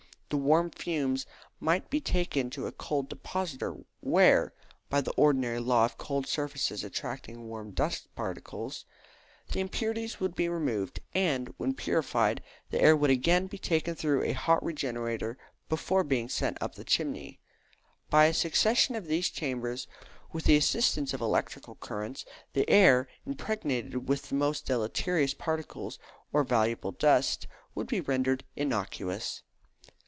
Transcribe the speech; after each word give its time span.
The 0.33 0.37
warm 0.37 0.71
fumes 0.71 1.25
might 1.59 1.89
be 1.89 1.99
taken 1.99 2.49
to 2.51 2.65
a 2.65 2.71
cold 2.71 3.09
depositor, 3.09 3.75
where 3.99 4.53
(by 4.89 5.01
the 5.01 5.11
ordinary 5.17 5.59
law 5.59 5.83
of 5.83 5.97
cold 5.97 6.25
surfaces 6.25 6.85
attracting 6.85 7.49
warm 7.49 7.71
dust 7.71 8.07
particles) 8.15 8.85
the 9.51 9.59
impurities 9.59 10.21
would 10.21 10.33
be 10.33 10.47
removed, 10.47 11.01
and, 11.13 11.53
when 11.57 11.73
purified, 11.73 12.41
the 12.69 12.79
air 12.79 12.95
would 12.95 13.09
again 13.09 13.47
be 13.47 13.57
taken 13.57 13.93
through 13.93 14.23
a 14.23 14.31
hot 14.31 14.63
regenerator 14.63 15.37
before 15.67 16.01
being 16.01 16.29
sent 16.29 16.57
up 16.61 16.75
the 16.75 16.85
chimney. 16.85 17.41
By 18.09 18.27
a 18.27 18.33
succession 18.33 18.95
of 18.95 19.07
these 19.07 19.29
chambers, 19.29 19.85
with 20.31 20.45
the 20.45 20.55
assistance 20.55 21.13
of 21.13 21.19
electric 21.19 21.65
currents, 21.81 22.23
the 22.53 22.69
air, 22.69 23.09
impregnated 23.25 24.07
with 24.07 24.29
the 24.29 24.35
most 24.35 24.65
deleterious 24.65 25.33
particles, 25.33 25.99
or 26.31 26.45
valuable 26.45 26.93
dust, 26.93 27.47
could 27.75 27.87
be 27.87 27.99
rendered 27.99 28.45
innocuous. 28.55 29.43